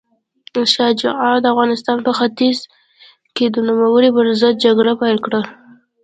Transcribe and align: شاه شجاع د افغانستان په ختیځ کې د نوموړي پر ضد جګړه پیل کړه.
شاه 0.73 0.91
شجاع 0.99 1.35
د 1.41 1.45
افغانستان 1.53 1.97
په 2.05 2.11
ختیځ 2.19 2.57
کې 3.35 3.45
د 3.49 3.57
نوموړي 3.67 4.09
پر 4.15 4.25
ضد 4.41 4.55
جګړه 4.65 4.91
پیل 5.01 5.17
کړه. 5.25 5.41